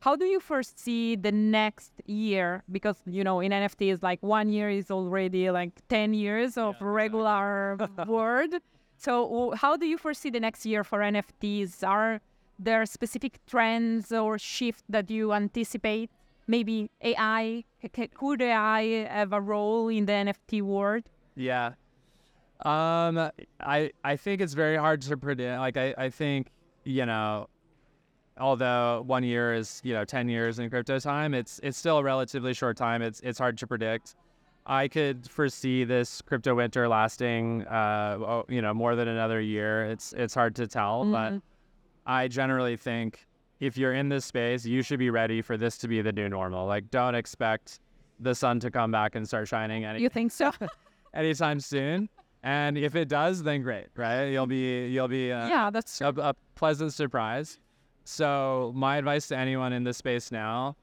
How 0.01 0.15
do 0.15 0.25
you 0.25 0.39
foresee 0.39 1.15
the 1.15 1.31
next 1.31 1.91
year? 2.05 2.63
Because 2.71 2.97
you 3.05 3.23
know, 3.23 3.39
in 3.39 3.51
NFTs, 3.51 4.01
like 4.01 4.21
one 4.23 4.49
year 4.49 4.69
is 4.69 4.89
already 4.89 5.51
like 5.51 5.73
ten 5.89 6.13
years 6.13 6.57
of 6.57 6.75
yeah. 6.81 6.87
regular 6.87 7.77
world. 8.07 8.55
So, 8.97 9.53
how 9.55 9.77
do 9.77 9.85
you 9.85 9.97
foresee 9.97 10.31
the 10.31 10.39
next 10.39 10.65
year 10.65 10.83
for 10.83 10.99
NFTs? 10.99 11.87
Are 11.87 12.19
there 12.61 12.81
are 12.81 12.85
specific 12.85 13.39
trends 13.47 14.11
or 14.11 14.37
shift 14.37 14.83
that 14.89 15.09
you 15.09 15.33
anticipate? 15.33 16.09
Maybe 16.47 16.89
AI, 17.01 17.63
could 18.13 18.41
AI 18.41 19.07
have 19.09 19.33
a 19.33 19.41
role 19.41 19.87
in 19.87 20.05
the 20.05 20.11
NFT 20.11 20.61
world? 20.61 21.03
Yeah. 21.35 21.73
Um, 22.63 23.31
I 23.59 23.91
I 24.03 24.15
think 24.15 24.41
it's 24.41 24.53
very 24.53 24.77
hard 24.77 25.01
to 25.03 25.17
predict. 25.17 25.59
Like 25.59 25.77
I, 25.77 25.95
I 25.97 26.09
think, 26.09 26.51
you 26.83 27.05
know, 27.05 27.47
although 28.37 29.03
one 29.07 29.23
year 29.23 29.53
is, 29.53 29.81
you 29.83 29.93
know, 29.93 30.05
ten 30.05 30.29
years 30.29 30.59
in 30.59 30.69
crypto 30.69 30.99
time, 30.99 31.33
it's 31.33 31.59
it's 31.63 31.77
still 31.77 31.97
a 31.97 32.03
relatively 32.03 32.53
short 32.53 32.77
time. 32.77 33.01
It's 33.01 33.19
it's 33.21 33.39
hard 33.39 33.57
to 33.59 33.67
predict. 33.67 34.15
I 34.67 34.87
could 34.87 35.27
foresee 35.27 35.85
this 35.85 36.21
crypto 36.21 36.53
winter 36.53 36.87
lasting, 36.87 37.65
uh, 37.65 38.43
you 38.47 38.61
know, 38.61 38.75
more 38.75 38.95
than 38.95 39.07
another 39.07 39.41
year. 39.41 39.85
It's 39.85 40.13
it's 40.13 40.35
hard 40.35 40.55
to 40.57 40.67
tell, 40.67 41.03
mm-hmm. 41.03 41.11
but 41.11 41.41
I 42.05 42.27
generally 42.27 42.77
think 42.77 43.25
if 43.59 43.77
you're 43.77 43.93
in 43.93 44.09
this 44.09 44.25
space, 44.25 44.65
you 44.65 44.81
should 44.81 44.99
be 44.99 45.09
ready 45.09 45.41
for 45.41 45.57
this 45.57 45.77
to 45.79 45.87
be 45.87 46.01
the 46.01 46.11
new 46.11 46.29
normal. 46.29 46.65
Like, 46.65 46.89
don't 46.89 47.15
expect 47.15 47.79
the 48.19 48.33
sun 48.35 48.59
to 48.61 48.71
come 48.71 48.91
back 48.91 49.15
and 49.15 49.27
start 49.27 49.47
shining. 49.47 49.85
Any- 49.85 50.01
you 50.01 50.09
think 50.09 50.31
so? 50.31 50.51
anytime 51.13 51.59
soon. 51.59 52.09
And 52.43 52.77
if 52.77 52.95
it 52.95 53.07
does, 53.07 53.43
then 53.43 53.61
great, 53.61 53.87
right? 53.95 54.25
You'll 54.25 54.47
be 54.47 54.87
you'll 54.87 55.07
be 55.07 55.31
uh, 55.31 55.47
yeah, 55.47 55.69
that's 55.69 56.01
a, 56.01 56.07
a 56.17 56.33
pleasant 56.55 56.91
surprise. 56.91 57.59
So 58.03 58.71
my 58.75 58.97
advice 58.97 59.27
to 59.27 59.37
anyone 59.37 59.73
in 59.73 59.83
this 59.83 59.97
space 59.97 60.31
now: 60.31 60.75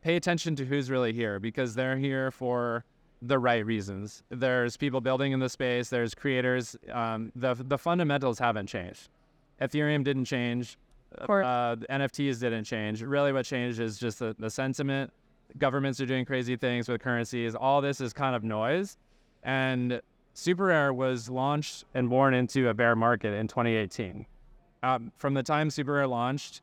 pay 0.00 0.16
attention 0.16 0.56
to 0.56 0.64
who's 0.64 0.90
really 0.90 1.12
here 1.12 1.38
because 1.38 1.76
they're 1.76 1.96
here 1.96 2.32
for 2.32 2.84
the 3.22 3.38
right 3.38 3.64
reasons. 3.64 4.24
There's 4.30 4.76
people 4.76 5.00
building 5.00 5.30
in 5.30 5.38
the 5.38 5.48
space. 5.48 5.88
There's 5.88 6.16
creators. 6.16 6.74
Um, 6.90 7.30
the 7.36 7.54
the 7.54 7.78
fundamentals 7.78 8.40
haven't 8.40 8.66
changed. 8.66 9.08
Ethereum 9.62 10.04
didn't 10.04 10.24
change. 10.24 10.76
Uh, 11.18 11.76
NFTs 11.76 12.40
didn't 12.40 12.64
change. 12.64 13.02
Really, 13.02 13.32
what 13.32 13.44
changed 13.44 13.80
is 13.80 13.98
just 13.98 14.18
the, 14.18 14.34
the 14.38 14.50
sentiment. 14.50 15.12
Governments 15.58 16.00
are 16.00 16.06
doing 16.06 16.24
crazy 16.24 16.56
things 16.56 16.88
with 16.88 17.02
currencies. 17.02 17.54
All 17.54 17.80
this 17.80 18.00
is 18.00 18.12
kind 18.12 18.34
of 18.34 18.42
noise. 18.42 18.96
And 19.42 20.00
Super 20.34 20.64
Rare 20.64 20.92
was 20.92 21.28
launched 21.28 21.84
and 21.94 22.08
born 22.08 22.32
into 22.34 22.68
a 22.68 22.74
bear 22.74 22.96
market 22.96 23.34
in 23.34 23.48
2018. 23.48 24.24
Um, 24.82 25.12
from 25.16 25.34
the 25.34 25.42
time 25.42 25.70
Super 25.70 25.92
Rare 25.92 26.06
launched, 26.06 26.62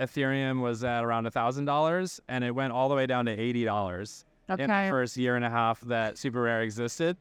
Ethereum 0.00 0.60
was 0.60 0.82
at 0.82 1.04
around 1.04 1.26
$1,000 1.26 2.20
and 2.28 2.44
it 2.44 2.50
went 2.50 2.72
all 2.72 2.88
the 2.88 2.94
way 2.94 3.06
down 3.06 3.26
to 3.26 3.36
$80 3.36 4.24
okay. 4.50 4.62
in 4.64 4.70
the 4.70 4.86
first 4.90 5.16
year 5.16 5.36
and 5.36 5.44
a 5.44 5.50
half 5.50 5.80
that 5.82 6.18
Super 6.18 6.42
Rare 6.42 6.62
existed. 6.62 7.16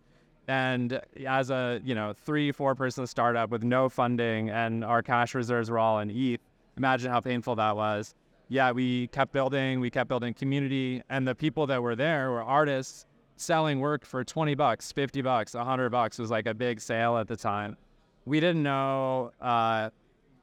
And 0.48 1.02
as 1.26 1.50
a 1.50 1.80
you 1.84 1.96
know 1.96 2.14
three 2.14 2.52
four 2.52 2.76
person 2.76 3.08
startup 3.08 3.50
with 3.50 3.64
no 3.64 3.90
funding 3.90 4.50
and 4.50 4.84
our 4.84 5.02
cash 5.02 5.36
reserves 5.36 5.70
were 5.70 5.80
all 5.80 6.00
in 6.00 6.10
ETH, 6.10 6.42
imagine 6.78 7.12
how 7.12 7.22
painful 7.22 7.56
that 7.56 7.76
was. 7.76 8.14
Yeah, 8.50 8.72
we 8.72 9.08
kept 9.08 9.32
building, 9.32 9.80
we 9.80 9.90
kept 9.90 10.10
building 10.10 10.34
community, 10.34 11.02
and 11.10 11.28
the 11.28 11.34
people 11.34 11.66
that 11.68 11.82
were 11.82 11.96
there 11.96 12.30
were 12.30 12.44
artists 12.44 13.06
selling 13.38 13.80
work 13.80 14.06
for 14.06 14.24
20 14.24 14.54
bucks, 14.56 14.92
50 14.92 15.22
bucks, 15.22 15.54
100 15.54 15.90
bucks 15.90 16.20
was 16.20 16.30
like 16.30 16.46
a 16.46 16.54
big 16.54 16.80
sale 16.80 17.18
at 17.18 17.28
the 17.28 17.36
time. 17.36 17.78
We 18.26 18.40
didn't 18.40 18.64
know, 18.64 19.32
uh, 19.42 19.90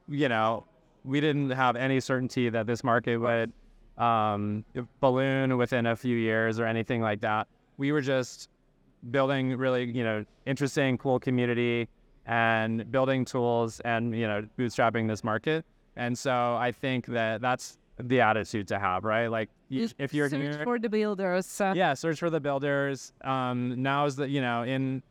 you 0.07 0.29
know, 0.29 0.65
we 1.03 1.21
didn't 1.21 1.49
have 1.51 1.75
any 1.75 1.99
certainty 1.99 2.49
that 2.49 2.67
this 2.67 2.83
market 2.83 3.17
would 3.17 3.51
um, 3.97 4.65
balloon 4.99 5.57
within 5.57 5.85
a 5.85 5.95
few 5.95 6.15
years 6.15 6.59
or 6.59 6.65
anything 6.65 7.01
like 7.01 7.21
that. 7.21 7.47
We 7.77 7.91
were 7.91 8.01
just 8.01 8.49
building 9.09 9.57
really, 9.57 9.85
you 9.85 10.03
know, 10.03 10.25
interesting, 10.45 10.97
cool 10.97 11.19
community 11.19 11.87
and 12.25 12.89
building 12.91 13.25
tools 13.25 13.79
and, 13.81 14.15
you 14.15 14.27
know, 14.27 14.47
bootstrapping 14.57 15.07
this 15.07 15.23
market. 15.23 15.65
And 15.95 16.17
so 16.17 16.55
I 16.55 16.71
think 16.71 17.07
that 17.07 17.41
that's 17.41 17.77
the 17.99 18.21
attitude 18.21 18.67
to 18.69 18.79
have, 18.79 19.03
right? 19.03 19.27
Like 19.27 19.49
if 19.69 20.13
you're 20.13 20.29
search 20.29 20.41
here, 20.41 20.61
for 20.63 20.79
the 20.79 20.89
builders. 20.89 21.59
Uh, 21.59 21.73
yeah, 21.75 21.93
search 21.93 22.19
for 22.19 22.29
the 22.29 22.39
builders. 22.39 23.13
Um, 23.23 23.81
now 23.81 24.05
is 24.05 24.15
the, 24.15 24.29
you 24.29 24.41
know, 24.41 24.63
in 24.63 25.03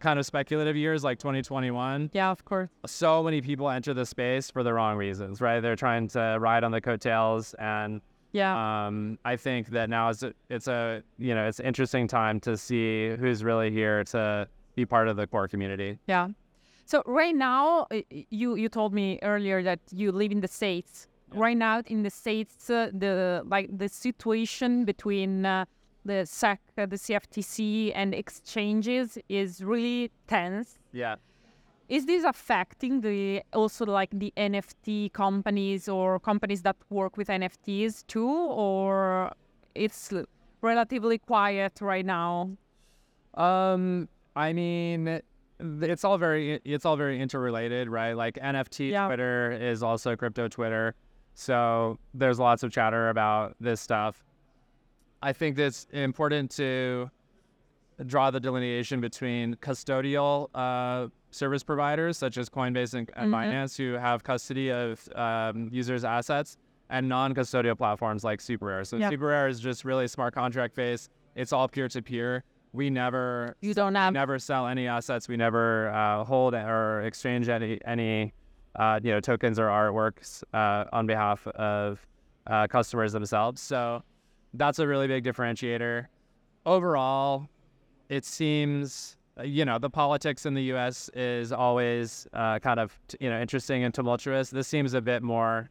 kind 0.00 0.18
of 0.18 0.26
speculative 0.26 0.76
years 0.76 1.04
like 1.04 1.18
2021. 1.18 2.10
Yeah, 2.12 2.30
of 2.30 2.44
course. 2.44 2.70
So 2.86 3.22
many 3.22 3.40
people 3.40 3.68
enter 3.68 3.94
the 3.94 4.06
space 4.06 4.50
for 4.50 4.62
the 4.62 4.72
wrong 4.72 4.96
reasons, 4.96 5.40
right? 5.40 5.60
They're 5.60 5.76
trying 5.76 6.08
to 6.08 6.38
ride 6.40 6.64
on 6.64 6.72
the 6.72 6.80
coattails 6.80 7.54
and 7.54 8.00
yeah. 8.32 8.86
Um, 8.86 9.18
I 9.24 9.36
think 9.36 9.68
that 9.70 9.90
now 9.90 10.08
is 10.08 10.22
a, 10.22 10.32
it's 10.48 10.68
a 10.68 11.02
you 11.18 11.34
know 11.34 11.46
it's 11.46 11.60
an 11.60 11.66
interesting 11.66 12.06
time 12.06 12.40
to 12.40 12.56
see 12.56 13.10
who's 13.16 13.42
really 13.42 13.70
here 13.70 14.04
to 14.04 14.48
be 14.74 14.86
part 14.86 15.08
of 15.08 15.16
the 15.16 15.26
core 15.26 15.48
community. 15.48 15.98
Yeah. 16.06 16.28
So 16.86 17.02
right 17.06 17.34
now, 17.34 17.86
you 18.30 18.56
you 18.56 18.68
told 18.68 18.92
me 18.92 19.18
earlier 19.22 19.62
that 19.62 19.80
you 19.90 20.12
live 20.12 20.32
in 20.32 20.40
the 20.40 20.48
states. 20.48 21.08
Yeah. 21.32 21.40
Right 21.40 21.56
now 21.56 21.82
in 21.86 22.02
the 22.02 22.10
states, 22.10 22.70
uh, 22.70 22.90
the 22.92 23.42
like 23.46 23.76
the 23.76 23.88
situation 23.88 24.84
between 24.84 25.46
uh, 25.46 25.64
the 26.04 26.26
SEC, 26.26 26.58
uh, 26.78 26.86
the 26.86 26.96
CFTC, 26.96 27.92
and 27.94 28.14
exchanges 28.14 29.18
is 29.28 29.62
really 29.62 30.10
tense. 30.26 30.78
Yeah 30.92 31.16
is 31.90 32.06
this 32.06 32.24
affecting 32.24 33.00
the 33.00 33.42
also 33.52 33.84
like 33.84 34.10
the 34.12 34.32
nft 34.36 35.12
companies 35.12 35.88
or 35.88 36.20
companies 36.20 36.62
that 36.62 36.76
work 36.88 37.16
with 37.16 37.28
nfts 37.28 38.06
too 38.06 38.28
or 38.28 39.32
it's 39.74 40.12
relatively 40.62 41.18
quiet 41.18 41.78
right 41.80 42.06
now? 42.06 42.50
Um 43.34 44.08
i 44.36 44.52
mean 44.52 45.20
it's 45.58 46.04
all 46.04 46.16
very 46.16 46.60
it's 46.64 46.86
all 46.86 46.96
very 46.96 47.20
interrelated 47.20 47.88
right? 47.88 48.14
Like 48.14 48.36
nft 48.36 48.90
yeah. 48.90 49.06
twitter 49.06 49.52
is 49.52 49.82
also 49.82 50.16
crypto 50.16 50.48
twitter 50.48 50.94
so 51.34 51.98
there's 52.14 52.38
lots 52.38 52.62
of 52.62 52.70
chatter 52.70 53.08
about 53.08 53.56
this 53.60 53.80
stuff. 53.80 54.22
I 55.22 55.32
think 55.32 55.58
it's 55.58 55.86
important 55.92 56.50
to 56.52 57.10
draw 58.06 58.30
the 58.30 58.40
delineation 58.40 59.00
between 59.00 59.54
custodial 59.56 60.48
uh, 60.54 61.08
service 61.30 61.62
providers 61.62 62.16
such 62.18 62.36
as 62.38 62.48
Coinbase 62.48 62.94
and, 62.94 63.10
and 63.16 63.32
Mhm. 63.32 63.36
Binance 63.36 63.76
who 63.76 63.92
have 63.94 64.24
custody 64.24 64.70
of 64.70 65.06
um, 65.14 65.68
users' 65.72 66.04
assets 66.04 66.56
and 66.88 67.08
non-custodial 67.08 67.76
platforms 67.76 68.24
like 68.24 68.40
SuperRare. 68.40 68.86
So 68.86 68.96
Yep. 68.96 69.12
SuperRare 69.12 69.48
is 69.48 69.60
just 69.60 69.84
really 69.84 70.08
smart 70.08 70.34
contract 70.34 70.74
based. 70.74 71.10
It's 71.36 71.52
all 71.52 71.68
peer-to-peer. 71.68 72.42
We 72.72 72.90
never 72.90 73.56
You 73.60 73.74
don't 73.74 73.94
we 73.94 73.98
have 73.98 74.12
never 74.12 74.38
sell 74.38 74.66
any 74.66 74.86
assets. 74.86 75.28
We 75.28 75.36
never 75.36 75.88
uh, 75.90 76.24
hold 76.24 76.54
or 76.54 77.02
exchange 77.02 77.48
any 77.48 77.80
any 77.84 78.32
uh, 78.76 79.00
you 79.02 79.10
know 79.12 79.18
tokens 79.20 79.58
or 79.58 79.66
artworks 79.66 80.44
uh, 80.54 80.84
on 80.92 81.06
behalf 81.06 81.46
of 81.48 82.04
uh, 82.46 82.66
customers 82.68 83.12
themselves. 83.12 83.60
So 83.60 84.02
that's 84.54 84.78
a 84.78 84.86
really 84.86 85.08
big 85.08 85.24
differentiator. 85.24 86.06
Overall, 86.66 87.48
it 88.08 88.24
seems 88.24 89.16
you 89.44 89.64
know 89.64 89.78
the 89.78 89.90
politics 89.90 90.44
in 90.46 90.54
the 90.54 90.62
U.S. 90.74 91.10
is 91.14 91.52
always 91.52 92.26
uh, 92.32 92.58
kind 92.58 92.80
of 92.80 92.98
you 93.20 93.30
know 93.30 93.40
interesting 93.40 93.84
and 93.84 93.92
tumultuous. 93.94 94.50
This 94.50 94.68
seems 94.68 94.94
a 94.94 95.00
bit 95.00 95.22
more 95.22 95.70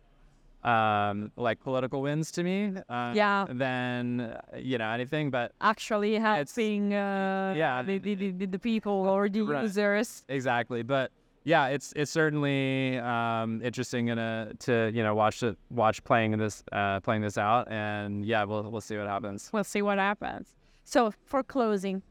um, 0.64 1.32
like 1.38 1.60
political 1.62 2.02
wins 2.02 2.32
to 2.34 2.44
me 2.44 2.74
uh, 2.90 3.14
Yeah. 3.16 3.46
than 3.50 4.22
uh, 4.22 4.42
you 4.58 4.78
know 4.78 4.90
anything, 4.90 5.30
but. 5.32 5.54
actually 5.62 6.16
helping 6.16 6.94
uh, 6.94 7.54
Yeah. 7.56 7.82
the, 7.82 7.98
the, 8.00 8.32
the, 8.46 8.60
people 8.60 8.92
or 9.08 9.30
the 9.30 9.42
Right. 9.44 9.62
users. 9.64 10.26
exactly 10.28 10.84
but 10.84 11.12
yeah 11.46 11.68
it's 11.68 11.94
it's 11.96 12.12
certainly 12.12 12.98
um 13.00 13.62
interesting 13.64 14.10
and 14.10 14.20
uh 14.20 14.46
to 14.60 14.92
you 14.94 15.02
know 15.02 15.16
watch 15.16 15.42
it 15.42 15.58
watch 15.72 16.04
playing 16.04 16.38
this 16.38 16.62
uh 16.74 17.00
playing 17.00 17.22
this 17.22 17.38
out 17.38 17.66
and 17.72 18.26
yeah 18.26 18.44
we'll 18.44 18.70
we'll 18.70 18.82
see 18.82 18.98
what 18.98 19.08
happens 19.08 19.50
We'll 19.54 19.64
see 19.64 19.82
what 19.82 19.98
happens. 19.98 20.48
So, 20.84 21.12
for 21.24 21.42
closing, 21.44 22.02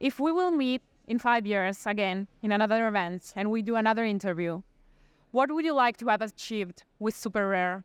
if 0.00 0.18
we 0.18 0.32
will 0.32 0.50
meet 0.50 0.82
in 1.06 1.18
five 1.18 1.46
years 1.46 1.86
again 1.86 2.26
in 2.42 2.50
another 2.52 2.88
event 2.88 3.32
and 3.36 3.50
we 3.50 3.62
do 3.62 3.76
another 3.76 4.04
interview, 4.04 4.62
what 5.30 5.50
would 5.52 5.64
you 5.64 5.74
like 5.74 5.96
to 5.98 6.06
have 6.08 6.22
achieved 6.22 6.82
with 6.98 7.14
Super 7.14 7.48
Rare? 7.48 7.84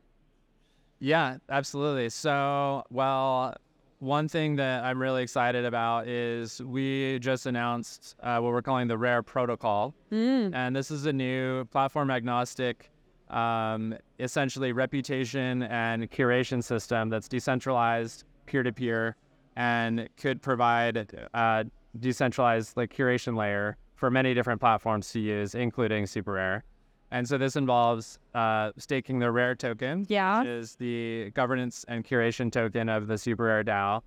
yeah 1.00 1.36
absolutely 1.50 2.08
so 2.10 2.82
well 2.90 3.54
one 4.00 4.30
thing 4.30 4.56
that 4.56 4.82
i'm 4.86 4.98
really 4.98 5.22
excited 5.24 5.66
about 5.66 6.08
is 6.08 6.62
we 6.64 7.20
just 7.20 7.46
announced 7.46 8.16
uh, 8.24 8.40
what 8.40 8.54
we're 8.54 8.62
calling 8.62 8.88
the 8.88 8.98
rare 8.98 9.22
protocol 9.22 9.94
Mm. 10.10 10.56
and 10.56 10.74
this 10.74 10.92
is 10.92 11.06
a 11.06 11.12
new 11.12 11.66
platform 11.66 12.10
agnostic 12.10 12.90
um, 13.30 13.94
essentially 14.22 14.72
reputation 14.72 15.64
and 15.64 16.10
curation 16.10 16.64
system 16.64 17.10
that's 17.10 17.28
decentralized 17.28 18.24
peer-to-peer 18.46 19.18
and 19.58 20.08
could 20.16 20.42
provide 20.42 21.12
uh, 21.34 21.66
decentralized 22.00 22.76
like 22.78 22.94
curation 22.94 23.36
layer 23.38 23.78
for 23.96 24.10
many 24.12 24.34
different 24.34 24.60
platforms 24.60 25.12
to 25.12 25.20
use 25.20 25.56
including 25.56 26.06
super 26.06 26.34
rare 26.34 26.64
and 27.12 27.28
so 27.28 27.38
this 27.38 27.56
involves 27.56 28.20
uh, 28.34 28.72
staking 28.78 29.20
the 29.20 29.32
rare 29.32 29.56
token 29.56 30.06
Yeah. 30.10 30.40
which 30.40 30.48
is 30.48 30.76
the 30.76 31.32
governance 31.32 31.86
and 31.88 32.04
curation 32.04 32.52
token 32.52 32.90
of 32.90 33.08
the 33.08 33.18
super 33.18 33.44
rare 33.44 33.64
dao 33.64 34.02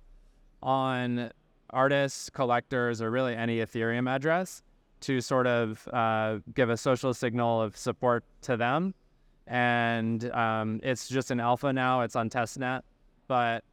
on 0.61 1.31
artists 1.71 2.29
collectors 2.29 3.01
or 3.01 3.09
really 3.11 3.35
any 3.35 3.59
ethereum 3.59 4.09
address 4.09 4.61
to 5.01 5.21
sort 5.21 5.47
of 5.47 5.87
uh, 5.93 6.39
give 6.53 6.69
a 6.69 6.75
social 6.77 7.13
signal 7.13 7.61
of 7.61 7.77
support 7.77 8.23
to 8.41 8.57
them. 8.57 8.93
And 9.47 10.29
um, 10.31 10.79
it's 10.83 11.07
just 11.07 11.31
an 11.31 11.39
alpha 11.39 11.71
now, 11.71 12.01
it's 12.01 12.15
on 12.17 12.29
testnet. 12.29 12.81
But 13.27 13.63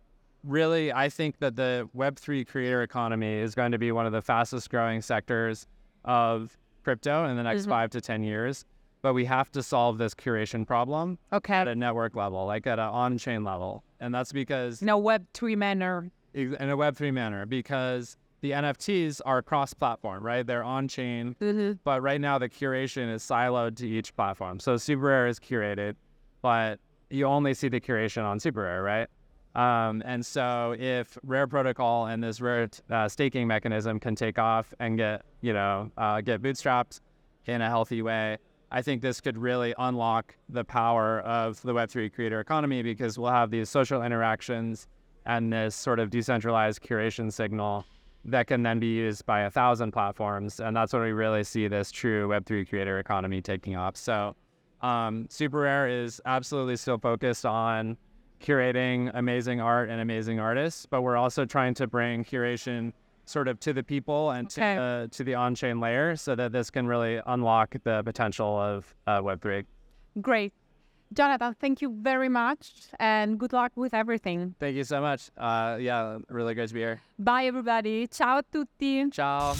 really, 0.46 0.92
I 0.92 1.08
think 1.08 1.38
that 1.38 1.56
the 1.56 1.88
Web3 1.96 2.46
creator 2.46 2.82
economy 2.82 3.34
is 3.34 3.54
going 3.54 3.72
to 3.72 3.78
be 3.78 3.92
one 3.92 4.06
of 4.06 4.12
the 4.12 4.22
fastest 4.22 4.70
growing 4.70 5.02
sectors 5.02 5.66
of 6.04 6.56
crypto 6.84 7.26
in 7.26 7.36
the 7.36 7.42
next 7.42 7.66
Mhm. 7.66 7.68
five 7.70 7.90
to 7.90 8.00
10 8.00 8.22
years. 8.22 8.64
But 9.02 9.12
we 9.14 9.24
have 9.26 9.50
to 9.52 9.62
solve 9.62 9.98
this 9.98 10.14
curation 10.14 10.66
problem 10.66 11.18
okay. 11.32 11.54
at 11.54 11.68
a 11.68 11.74
network 11.74 12.16
level, 12.16 12.46
like 12.46 12.66
at 12.66 12.78
an 12.78 12.86
on 12.88 13.18
chain 13.18 13.44
level. 13.44 13.84
And 14.00 14.14
that's 14.14 14.32
because 14.32 14.82
In 14.82 14.88
a 14.88 14.96
Web3 14.98 15.56
manner. 15.56 16.10
in 16.34 16.54
a 16.54 16.76
Web3 16.76 17.12
manner, 17.12 17.46
because 17.46 18.16
the 18.40 18.52
NFTs 18.52 19.20
are 19.24 19.42
cross 19.42 19.74
platform, 19.74 20.24
right? 20.24 20.46
They're 20.46 20.62
on 20.64 20.86
chain 20.88 21.34
Mhm. 21.40 21.78
but 21.84 22.02
right 22.02 22.20
now 22.20 22.38
the 22.38 22.48
curation 22.48 23.12
is 23.12 23.22
siloed 23.22 23.76
to 23.76 23.88
each 23.88 24.14
platform. 24.14 24.60
So 24.60 24.76
Super 24.76 25.02
Rare 25.06 25.26
is 25.26 25.38
curated, 25.40 25.96
but 26.42 26.78
you 27.10 27.24
only 27.26 27.54
see 27.54 27.68
the 27.68 27.80
curation 27.80 28.24
on 28.24 28.38
Super 28.40 28.62
Rare, 28.62 28.82
right? 28.82 29.08
Um, 29.56 30.02
and 30.04 30.24
so 30.24 30.76
if 30.78 31.16
Rare 31.22 31.46
Protocol 31.46 32.06
and 32.06 32.22
this 32.22 32.42
Rare 32.42 32.68
uh, 32.90 33.08
staking 33.08 33.46
mechanism 33.46 33.98
can 33.98 34.14
take 34.14 34.38
off 34.38 34.72
and 34.80 34.98
get 34.98 35.22
you 35.40 35.54
know 35.54 35.90
uh, 35.96 36.20
get 36.20 36.42
bootstrapped 36.42 37.00
in 37.46 37.62
a 37.62 37.68
healthy 37.68 38.02
way, 38.02 38.36
I 38.70 38.82
think 38.82 39.00
this 39.00 39.18
could 39.20 39.38
really 39.38 39.74
unlock 39.78 40.36
the 40.50 40.62
power 40.62 41.20
of 41.20 41.62
the 41.62 41.72
Web3 41.72 42.12
creator 42.12 42.40
economy 42.40 42.82
because 42.82 43.18
we'll 43.18 43.30
have 43.30 43.50
these 43.50 43.70
social 43.70 44.02
interactions 44.02 44.88
and 45.24 45.50
this 45.50 45.74
sort 45.74 46.00
of 46.00 46.10
decentralized 46.10 46.82
curation 46.82 47.32
signal 47.32 47.86
that 48.26 48.48
can 48.48 48.62
then 48.62 48.78
be 48.78 48.88
used 48.88 49.24
by 49.24 49.42
a 49.42 49.50
thousand 49.50 49.92
platforms. 49.92 50.60
And 50.60 50.76
that's 50.76 50.92
when 50.92 51.02
we 51.02 51.12
really 51.12 51.44
see 51.44 51.66
this 51.66 51.90
true 51.90 52.28
Web3 52.28 52.68
creator 52.68 52.98
economy 52.98 53.40
taking 53.40 53.76
off. 53.76 53.96
So, 53.96 54.36
um, 54.82 55.26
Super 55.30 55.60
Rare 55.60 55.88
is 55.88 56.20
absolutely 56.26 56.76
still 56.76 56.98
focused 56.98 57.46
on 57.46 57.96
curating 58.46 59.10
amazing 59.14 59.60
art 59.60 59.88
and 59.90 60.00
amazing 60.00 60.38
artists, 60.38 60.86
but 60.86 61.02
we're 61.02 61.16
also 61.16 61.44
trying 61.44 61.74
to 61.74 61.86
bring 61.86 62.24
curation 62.24 62.92
sort 63.24 63.48
of 63.48 63.58
to 63.58 63.72
the 63.72 63.82
people 63.82 64.30
and 64.30 64.46
Okay. 64.46 64.74
to, 64.76 64.80
uh, 64.80 65.06
to 65.10 65.24
the 65.24 65.34
on 65.34 65.54
chain 65.56 65.80
layer 65.80 66.14
so 66.14 66.36
that 66.36 66.52
this 66.52 66.70
can 66.70 66.86
really 66.86 67.20
unlock 67.26 67.74
the 67.82 68.02
potential 68.04 68.56
of 68.58 68.94
uh, 69.08 69.20
Web3. 69.20 69.64
Great. 70.20 70.52
Jonathan, 71.12 71.54
thank 71.60 71.82
you 71.82 71.96
very 72.02 72.28
much 72.28 72.70
and 72.98 73.38
good 73.38 73.52
luck 73.52 73.72
with 73.76 73.94
everything. 73.94 74.54
Thank 74.58 74.76
you 74.76 74.84
so 74.84 75.00
much. 75.00 75.30
Uh, 75.36 75.76
yeah, 75.80 76.18
really 76.28 76.54
great 76.54 76.68
to 76.68 76.74
be 76.74 76.80
here. 76.80 77.00
Bye, 77.18 77.46
everybody. 77.46 78.06
Ciao 78.06 78.38
a 78.38 78.42
tutti. 78.42 79.08
Ciao. 79.10 79.54